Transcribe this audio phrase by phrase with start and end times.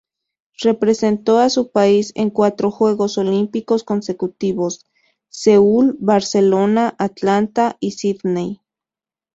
[0.63, 4.83] Representó a su país en cuatro Juegos Olímpicos consecutivos:
[5.29, 8.59] Seúl, Barcelona, Atlanta y Sidney.